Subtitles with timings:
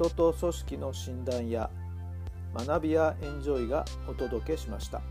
[0.00, 1.68] 人と組織の診断や
[2.54, 5.02] 学びやエンジョイがお届けしました。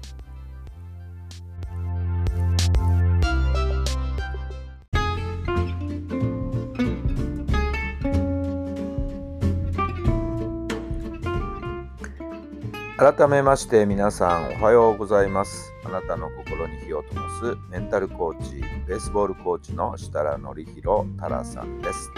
[12.98, 22.12] 改めまして皆さんおはようございますあなたの心に火を灯すメンタルコーチベースボールコーチの設楽範弘太良さんです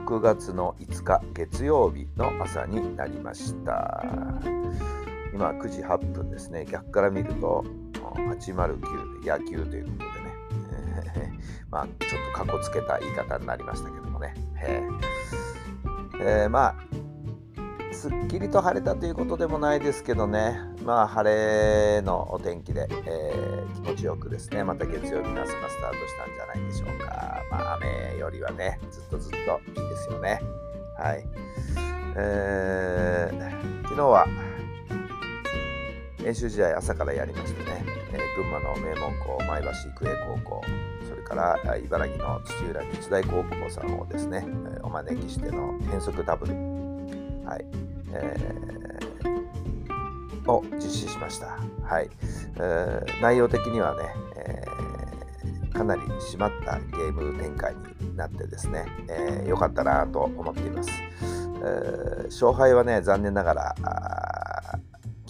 [0.00, 4.02] 6月の5日月曜日の朝になりました。
[5.34, 6.64] 今9時8分ですね。
[6.64, 11.38] 逆から見ると809で野球ということでね。
[11.70, 14.34] まあちょっとかこつけた言い方になりましたけどもね。
[14.62, 14.82] え、
[16.20, 16.74] えー、まあ
[17.92, 27.42] すっきりと晴れたということでもないですけどね、まあ晴れのお天気で、えー、気持ちよくですね、また月曜日の朝がスタートしたんじゃないでしょうか。
[27.50, 30.40] まあ雨よりはね、ずっとずっといいですよね。
[30.98, 31.24] はい。
[32.16, 34.26] えー、昨日は
[36.24, 40.62] 練習試合朝からやりましてね、えー、群馬の名門校前橋育英高校、
[41.08, 44.44] それから茨城の土浦日大高校さんをですね
[44.76, 46.52] え、お招きしての変則ダブル、
[47.46, 47.64] はい、
[48.12, 48.99] えー、
[50.50, 51.58] を実施しました。
[51.82, 52.10] はい、
[52.56, 54.02] えー、内容的にはね、
[54.36, 60.90] えー、かなり締まったゲーム展開になってですね、えー、よかったなと思っています。
[61.62, 63.74] えー、勝敗はね、残念ながら、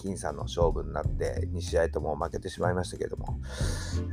[0.01, 3.39] 金さんの勝負になって2試合とも負けてしまいましたけども、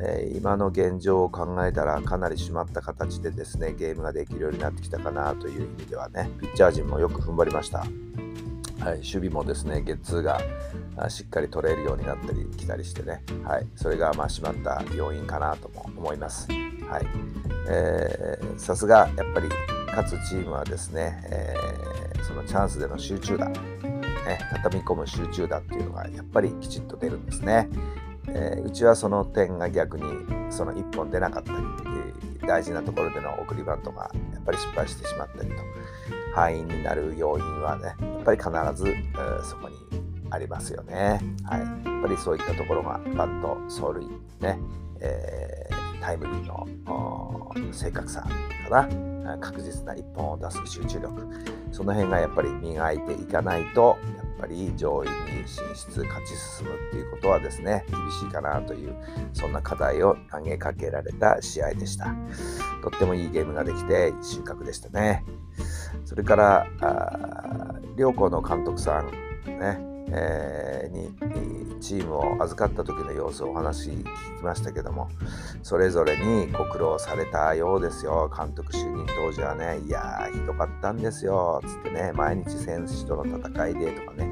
[0.02, 7.86] えー、今の現状を考えたらかなり締まった形でですねゲームができるようになってきたかなという意味ではねピッチャー陣もよく踏ん張りました。
[8.80, 10.40] はい、守備もですね、ゲッツーが
[11.08, 16.48] しっかり取れるようになったり来たりしてね、はい、それがまあ締まった要因かなとも思います。
[16.88, 17.06] はい
[17.68, 19.48] えー、さすがやっぱり
[19.88, 23.58] 勝つチームはですね、えー、そのチャンスでの集中打、ね、
[24.52, 27.68] 畳み込む集中打っていうのがやっぱりきちっと出るんですね。
[28.28, 30.04] えー、うちはその点が逆に
[30.50, 31.58] その1本出なかったり、
[32.46, 35.56] 大事なところでの送りバントがやっぱり失敗してしまったりと
[36.38, 39.76] 敗因になる要因はねやっぱり必ず、えー、そこに
[40.30, 44.06] ありますよね、はい、やっぱりそういったところがバント走塁
[44.40, 44.60] ね、
[45.00, 46.68] えー、タイムリーの
[47.72, 48.24] 正確さ
[48.68, 51.28] かな確実な1本を出す集中力。
[51.70, 58.96] その辺がやっぱり磨いていかないとやっぱり上位に進出勝ち進むっていうことはですね厳しいかなという
[59.34, 62.06] そんな課題を投げかけられた試合でした。
[62.82, 65.24] とってもいいゲームができて収穫でしたね。
[66.04, 66.66] それから
[67.96, 69.06] 両校の監督さん
[69.58, 75.08] ねえー、にチームを預かった時の様子をお話聞きましたけども
[75.62, 84.24] それぞれにご苦労されたようですよ監督就任当時はねいやーひどかったんですよつってね毎日選手との戦いでとかね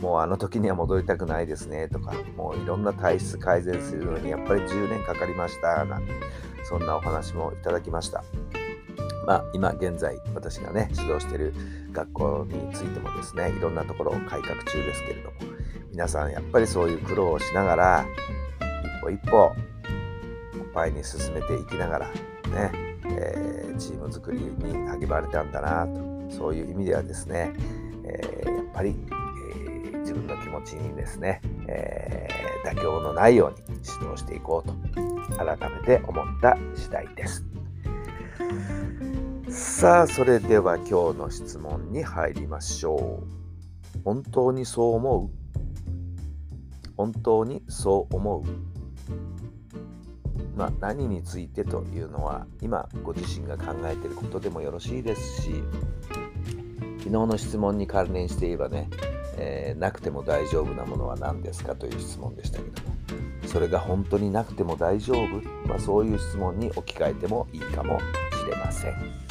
[0.00, 6.12] もうあの時には戻りたくないですねとかもういろんな体質改善するのにやっぱり10年かかりましたなんて
[6.64, 8.24] そんなお話もいただきました。
[9.26, 11.54] まあ、今現在私がね指導してる
[11.92, 15.36] 学校についてもですねいろんなところを改革中ですけれども
[15.90, 18.06] 皆さんやっぱりそういう苦労をしながら
[19.00, 19.52] 一歩一歩
[20.74, 22.70] 前に進めていきながらね、
[23.06, 27.52] えー、チーム作りに励まれたんだなとそういう意味ではですね、
[28.04, 28.96] えー、やっぱり、
[29.50, 32.28] えー、自分の気持ちにですね、え
[32.64, 34.74] 妥協のないように指導していこうと
[35.36, 37.44] 改めて思った次第です。
[39.54, 44.00] さあそれでは今日の質問に入りましょう。
[44.04, 45.30] 本当にそう思う？
[46.96, 48.42] 本当にそう思う？
[50.56, 55.62] まあ何についてというのは今ご自身が考えていることでもよろしいですし
[56.98, 58.90] 昨日の質問に関連して言えばね、
[59.36, 62.96] えー、なくても大丈夫なものは何ですかという質問でしたけども
[63.46, 68.04] それが本当になくても大丈夫、まあ、そういう質問に置き換えてもいいかもし
[68.50, 69.23] れません。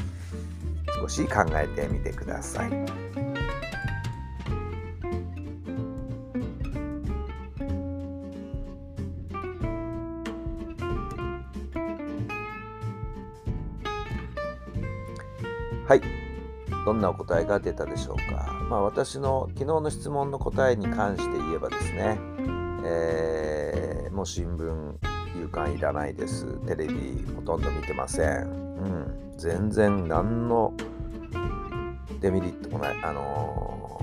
[1.04, 2.70] 少し考えてみてください。
[15.86, 16.02] はい。
[16.86, 18.48] どんなお答えが出たでしょうか。
[18.70, 22.18] まあ、私の昨日の質問の答えに関して言えばですね、
[22.86, 24.94] えー、もう新聞、
[25.38, 26.46] 夕刊いらないです。
[26.66, 28.44] テレビほとんど見てません。
[28.48, 30.74] うん、全然何の
[32.24, 32.96] デメリットもない。
[33.04, 34.02] あの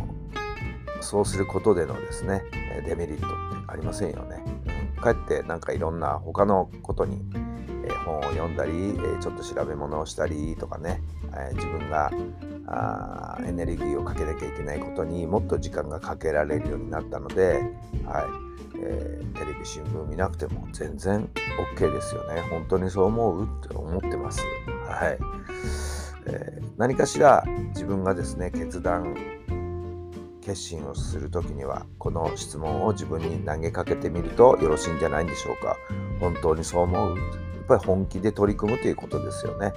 [0.99, 2.43] ー、そうすることでのですね、
[2.87, 3.35] デメリットって
[3.67, 4.45] ありませんよね。
[5.01, 7.25] かえってなんかいろんな他のことに、
[7.85, 11.03] えー、本を読んだり、えー、ちょっと調べ物をしたりとかね、
[11.35, 12.11] え自分が
[12.67, 17.63] あエネルギーをかけなきゃいけないことにもっと時間がかけられるようになったので、
[18.05, 18.51] はい
[18.83, 21.29] えー、テレビ新聞見なくても全然
[21.77, 24.43] OK ですよね本当にそう思うって思ってます、
[24.87, 25.19] はい
[26.27, 27.45] えー、何かしら
[27.75, 29.15] 自分がですね決断
[30.41, 35.77] 決心をする時にはこの質問を自分に投げかけてみるとよろしいんじゃないんでしょうか。
[36.21, 37.19] 本当にそう思う。
[37.19, 37.23] や
[37.65, 39.75] っぱり本気で取り組むということですよね。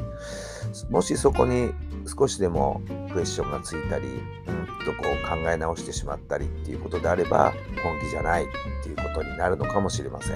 [0.89, 1.73] もしそこに
[2.07, 7.53] 少しでもクエスチョンがついたり、うんとこう考え直してしまったりっていうことであれば
[7.83, 8.47] 本気じゃないっ
[8.81, 10.35] ていうことになるのかもしれません。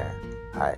[0.52, 0.78] はい、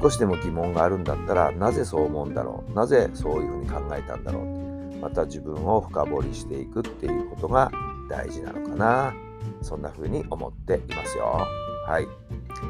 [0.00, 2.72] 少しでも疑問があるんだったらなぜそう思うんだろう？
[2.72, 4.67] なぜそういうふうに考えたんだろう？
[5.00, 7.70] また自分を深掘りしていくっていうことが
[8.08, 9.14] 大事なのかな。
[9.62, 11.46] そんな風に思っていますよ。
[11.86, 12.06] はい。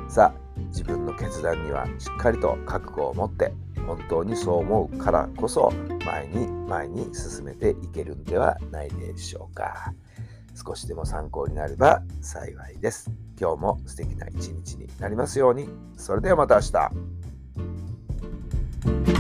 [0.09, 3.53] さあ自分の決断にはしっかりと覚悟を持って
[3.87, 5.73] 本当にそう思うからこそ
[6.05, 9.95] 前に前に進めていけるんではないでしょうか。
[10.55, 13.11] 少しでも参考になれば幸いです。
[13.41, 15.69] 今日も素敵な一日になりますように。
[15.97, 16.61] それではまた明
[19.15, 19.18] 日。